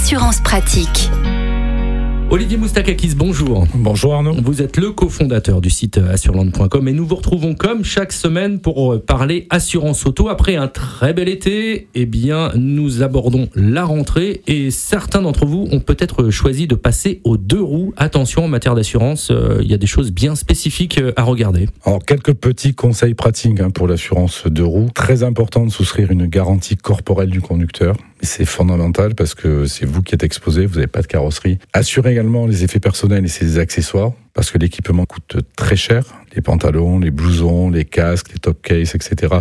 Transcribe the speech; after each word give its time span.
Assurance 0.00 0.40
pratique. 0.40 1.10
Olivier 2.30 2.56
Moustakakis, 2.56 3.14
bonjour. 3.16 3.66
Bonjour 3.74 4.14
Arnaud. 4.14 4.36
Vous 4.44 4.62
êtes 4.62 4.76
le 4.76 4.92
cofondateur 4.92 5.60
du 5.60 5.70
site 5.70 5.98
assureland.com 5.98 6.86
et 6.86 6.92
nous 6.92 7.04
vous 7.04 7.16
retrouvons 7.16 7.54
comme 7.54 7.82
chaque 7.84 8.12
semaine 8.12 8.60
pour 8.60 9.02
parler 9.02 9.48
assurance 9.50 10.06
auto. 10.06 10.28
Après 10.28 10.54
un 10.54 10.68
très 10.68 11.14
bel 11.14 11.28
été, 11.28 11.88
eh 11.94 12.06
bien, 12.06 12.52
nous 12.54 13.02
abordons 13.02 13.48
la 13.56 13.84
rentrée 13.84 14.42
et 14.46 14.70
certains 14.70 15.22
d'entre 15.22 15.46
vous 15.46 15.66
ont 15.72 15.80
peut-être 15.80 16.30
choisi 16.30 16.68
de 16.68 16.76
passer 16.76 17.20
aux 17.24 17.36
deux 17.36 17.62
roues. 17.62 17.92
Attention 17.96 18.44
en 18.44 18.48
matière 18.48 18.76
d'assurance, 18.76 19.30
euh, 19.32 19.58
il 19.62 19.68
y 19.70 19.74
a 19.74 19.78
des 19.78 19.86
choses 19.86 20.12
bien 20.12 20.36
spécifiques 20.36 20.98
euh, 20.98 21.12
à 21.16 21.22
regarder. 21.24 21.66
Alors, 21.84 22.04
quelques 22.04 22.34
petits 22.34 22.74
conseils 22.74 23.14
pratiques 23.14 23.58
hein, 23.58 23.70
pour 23.70 23.88
l'assurance 23.88 24.44
deux 24.46 24.64
roues. 24.64 24.90
Très 24.94 25.24
important 25.24 25.64
de 25.64 25.72
souscrire 25.72 26.12
une 26.12 26.26
garantie 26.26 26.76
corporelle 26.76 27.30
du 27.30 27.40
conducteur. 27.40 27.96
C'est 28.22 28.44
fondamental 28.44 29.14
parce 29.14 29.34
que 29.34 29.66
c'est 29.66 29.86
vous 29.86 30.02
qui 30.02 30.14
êtes 30.14 30.22
exposé, 30.22 30.66
vous 30.66 30.76
n'avez 30.76 30.86
pas 30.86 31.02
de 31.02 31.06
carrosserie. 31.06 31.58
Assurez 31.72 32.12
également 32.12 32.46
les 32.46 32.64
effets 32.64 32.80
personnels 32.80 33.24
et 33.24 33.28
ses 33.28 33.58
accessoires 33.58 34.12
parce 34.38 34.52
que 34.52 34.58
l'équipement 34.58 35.04
coûte 35.04 35.38
très 35.56 35.74
cher. 35.74 36.04
Les 36.36 36.42
pantalons, 36.42 37.00
les 37.00 37.10
blousons, 37.10 37.70
les 37.70 37.84
casques, 37.84 38.32
les 38.32 38.38
top 38.38 38.62
cases, 38.62 38.94
etc. 38.94 39.34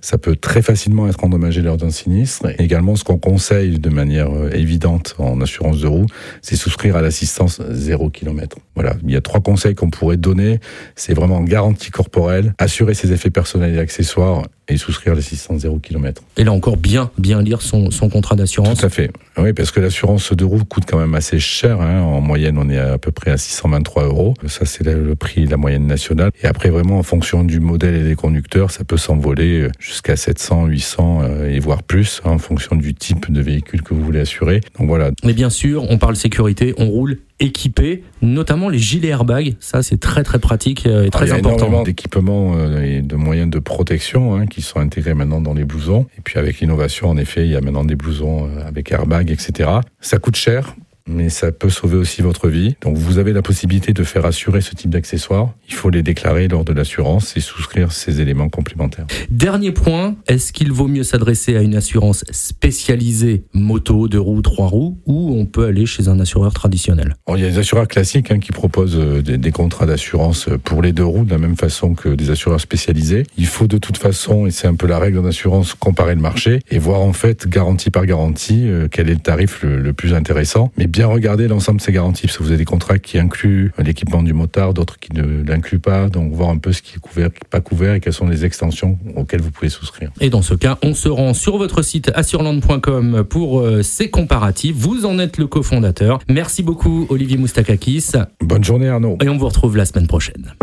Ça 0.00 0.16
peut 0.16 0.36
très 0.36 0.62
facilement 0.62 1.06
être 1.06 1.22
endommagé 1.22 1.60
lors 1.60 1.76
d'un 1.76 1.90
sinistre. 1.90 2.48
Et 2.48 2.62
également, 2.62 2.96
ce 2.96 3.04
qu'on 3.04 3.18
conseille 3.18 3.78
de 3.78 3.90
manière 3.90 4.30
euh, 4.30 4.48
évidente 4.54 5.16
en 5.18 5.42
assurance 5.42 5.80
de 5.80 5.86
roue, 5.86 6.06
c'est 6.40 6.56
souscrire 6.56 6.96
à 6.96 7.02
l'assistance 7.02 7.60
0 7.68 8.08
km. 8.08 8.56
Voilà. 8.74 8.94
Il 9.04 9.10
y 9.10 9.16
a 9.16 9.20
trois 9.20 9.40
conseils 9.40 9.74
qu'on 9.74 9.90
pourrait 9.90 10.16
donner. 10.16 10.60
C'est 10.96 11.12
vraiment 11.12 11.42
garantie 11.42 11.90
corporelle, 11.90 12.54
assurer 12.56 12.94
ses 12.94 13.12
effets 13.12 13.28
personnels 13.28 13.74
et 13.74 13.78
accessoires 13.78 14.44
et 14.68 14.76
souscrire 14.76 15.14
l'assistance 15.14 15.60
0 15.60 15.78
km. 15.78 16.22
Et 16.36 16.44
là 16.44 16.52
encore, 16.52 16.76
bien, 16.76 17.10
bien 17.18 17.42
lire 17.42 17.62
son, 17.62 17.90
son 17.90 18.08
contrat 18.08 18.36
d'assurance. 18.36 18.78
Tout 18.78 18.86
à 18.86 18.90
fait. 18.90 19.10
Oui, 19.38 19.52
parce 19.52 19.70
que 19.70 19.80
l'assurance 19.80 20.32
de 20.32 20.44
roue 20.44 20.64
coûte 20.64 20.84
quand 20.86 20.98
même 20.98 21.14
assez 21.14 21.38
cher. 21.38 21.80
Hein. 21.80 22.02
En 22.02 22.20
moyenne, 22.20 22.58
on 22.58 22.68
est 22.68 22.78
à 22.78 22.98
peu 22.98 23.10
près 23.10 23.30
à 23.30 23.36
623 23.36 24.04
euros. 24.04 24.34
Ça, 24.46 24.64
c'est 24.64 24.84
le 24.84 25.14
prix, 25.14 25.46
la 25.46 25.56
moyenne 25.56 25.86
nationale. 25.86 26.30
Et 26.42 26.46
après, 26.46 26.70
vraiment, 26.70 26.98
en 26.98 27.02
fonction 27.02 27.44
du 27.44 27.60
modèle 27.60 27.94
et 27.94 28.04
des 28.04 28.14
conducteurs, 28.14 28.70
ça 28.70 28.84
peut 28.84 28.96
s'envoler 28.96 29.68
jusqu'à 29.78 30.16
700, 30.16 30.66
800 30.66 31.20
euh, 31.22 31.50
et 31.50 31.58
voire 31.58 31.82
plus, 31.82 32.20
hein, 32.24 32.30
en 32.32 32.38
fonction 32.38 32.76
du 32.76 32.94
type 32.94 33.30
de 33.32 33.40
véhicule 33.40 33.82
que 33.82 33.94
vous 33.94 34.02
voulez 34.02 34.20
assurer. 34.20 34.60
Donc 34.78 34.88
voilà. 34.88 35.10
Mais 35.24 35.32
bien 35.32 35.50
sûr, 35.50 35.84
on 35.90 35.98
parle 35.98 36.16
sécurité, 36.16 36.74
on 36.78 36.86
roule 36.86 37.18
équipé, 37.40 38.02
notamment 38.20 38.68
les 38.68 38.78
gilets 38.78 39.08
airbags. 39.08 39.54
Ça, 39.60 39.82
c'est 39.82 39.98
très 39.98 40.24
très 40.24 40.38
pratique 40.38 40.86
euh, 40.86 41.04
et 41.04 41.10
très 41.10 41.26
Alors, 41.26 41.26
il 41.26 41.30
y 41.30 41.32
a 41.32 41.38
important. 41.38 41.66
énormément 41.66 41.82
d'équipements 41.84 42.54
euh, 42.56 42.82
et 42.82 43.02
de 43.02 43.16
moyens 43.16 43.50
de 43.50 43.58
protection 43.58 44.34
hein, 44.34 44.46
qui 44.46 44.62
sont 44.62 44.80
intégrés 44.80 45.14
maintenant 45.14 45.40
dans 45.40 45.54
les 45.54 45.64
blousons. 45.64 46.06
Et 46.16 46.20
puis 46.22 46.38
avec 46.38 46.60
l'innovation, 46.60 47.08
en 47.08 47.16
effet, 47.16 47.44
il 47.44 47.52
y 47.52 47.56
a 47.56 47.60
maintenant 47.60 47.84
des 47.84 47.96
blousons 47.96 48.48
avec 48.66 48.90
airbag, 48.90 49.30
etc. 49.30 49.70
Ça 50.00 50.18
coûte 50.18 50.36
cher 50.36 50.74
mais 51.08 51.28
ça 51.30 51.52
peut 51.52 51.70
sauver 51.70 51.96
aussi 51.96 52.22
votre 52.22 52.48
vie. 52.48 52.76
Donc 52.82 52.96
vous 52.96 53.18
avez 53.18 53.32
la 53.32 53.42
possibilité 53.42 53.92
de 53.92 54.04
faire 54.04 54.26
assurer 54.26 54.60
ce 54.60 54.74
type 54.74 54.90
d'accessoires. 54.90 55.52
Il 55.68 55.74
faut 55.74 55.90
les 55.90 56.02
déclarer 56.02 56.48
lors 56.48 56.64
de 56.64 56.72
l'assurance 56.72 57.36
et 57.36 57.40
souscrire 57.40 57.92
ces 57.92 58.20
éléments 58.20 58.48
complémentaires. 58.48 59.06
Dernier 59.30 59.72
point, 59.72 60.16
est-ce 60.26 60.52
qu'il 60.52 60.72
vaut 60.72 60.88
mieux 60.88 61.02
s'adresser 61.02 61.56
à 61.56 61.62
une 61.62 61.74
assurance 61.74 62.24
spécialisée 62.30 63.44
moto, 63.52 64.08
deux 64.08 64.20
roues, 64.20 64.42
trois 64.42 64.66
roues, 64.68 64.98
ou 65.06 65.34
on 65.34 65.46
peut 65.46 65.64
aller 65.64 65.86
chez 65.86 66.08
un 66.08 66.20
assureur 66.20 66.52
traditionnel? 66.52 67.16
Alors, 67.26 67.38
Il 67.38 67.44
y 67.44 67.46
a 67.46 67.50
des 67.50 67.58
assureurs 67.58 67.88
classiques 67.88 68.30
hein, 68.30 68.38
qui 68.38 68.52
proposent 68.52 68.96
euh, 68.98 69.22
des, 69.22 69.38
des 69.38 69.52
contrats 69.52 69.86
d'assurance 69.86 70.48
pour 70.64 70.82
les 70.82 70.92
deux 70.92 71.04
roues 71.04 71.24
de 71.24 71.30
la 71.30 71.38
même 71.38 71.56
façon 71.56 71.94
que 71.94 72.10
des 72.10 72.30
assureurs 72.30 72.60
spécialisés. 72.60 73.24
Il 73.36 73.46
faut 73.46 73.66
de 73.66 73.78
toute 73.78 73.96
façon, 73.96 74.46
et 74.46 74.50
c'est 74.50 74.66
un 74.66 74.74
peu 74.74 74.86
la 74.86 74.98
règle 74.98 75.18
en 75.18 75.24
assurance, 75.24 75.74
comparer 75.74 76.14
le 76.14 76.20
marché 76.20 76.60
et 76.70 76.78
voir 76.78 77.00
en 77.00 77.12
fait 77.12 77.48
garantie 77.48 77.90
par 77.90 78.04
garantie 78.06 78.68
euh, 78.68 78.88
quel 78.90 79.08
est 79.08 79.14
le 79.14 79.20
tarif 79.20 79.62
le, 79.62 79.80
le 79.80 79.92
plus 79.92 80.14
intéressant. 80.14 80.72
Mais 80.76 80.86
bien 80.86 80.97
regarder 81.06 81.48
l'ensemble 81.48 81.78
de 81.78 81.84
ces 81.84 81.92
garanties, 81.92 82.22
parce 82.26 82.38
que 82.38 82.42
vous 82.42 82.50
avez 82.50 82.58
des 82.58 82.64
contrats 82.64 82.98
qui 82.98 83.18
incluent 83.18 83.72
l'équipement 83.78 84.22
du 84.22 84.32
motard, 84.32 84.74
d'autres 84.74 84.98
qui 84.98 85.12
ne 85.12 85.44
l'incluent 85.44 85.78
pas, 85.78 86.08
donc 86.08 86.32
voir 86.32 86.50
un 86.50 86.58
peu 86.58 86.72
ce 86.72 86.82
qui 86.82 86.96
est 86.96 87.00
couvert, 87.00 87.28
qui 87.28 87.40
n'est 87.44 87.50
pas 87.50 87.60
couvert 87.60 87.94
et 87.94 88.00
quelles 88.00 88.12
sont 88.12 88.28
les 88.28 88.44
extensions 88.44 88.98
auxquelles 89.16 89.40
vous 89.40 89.50
pouvez 89.50 89.68
souscrire. 89.68 90.10
Et 90.20 90.30
dans 90.30 90.42
ce 90.42 90.54
cas, 90.54 90.78
on 90.82 90.94
se 90.94 91.08
rend 91.08 91.34
sur 91.34 91.58
votre 91.58 91.82
site 91.82 92.10
assureland.com 92.14 93.24
pour 93.28 93.60
euh, 93.60 93.82
ces 93.82 94.10
comparatifs. 94.10 94.76
Vous 94.76 95.06
en 95.06 95.18
êtes 95.18 95.38
le 95.38 95.46
cofondateur. 95.46 96.18
Merci 96.28 96.62
beaucoup 96.62 97.06
Olivier 97.08 97.36
Moustakakis. 97.36 98.12
Bonne 98.40 98.64
journée 98.64 98.88
Arnaud. 98.88 99.18
Et 99.22 99.28
on 99.28 99.36
vous 99.36 99.46
retrouve 99.46 99.76
la 99.76 99.84
semaine 99.84 100.06
prochaine. 100.06 100.54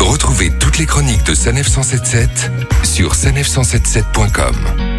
Retrouvez 0.00 0.50
toutes 0.58 0.78
les 0.78 0.86
chroniques 0.86 1.24
de 1.26 1.34
Sanef 1.34 1.68
177 1.68 2.50
sur 2.84 3.12
sanef177.com. 3.12 4.95